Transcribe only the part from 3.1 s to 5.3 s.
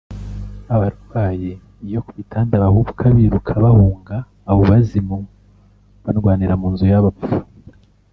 biruka bahunga abo bazimu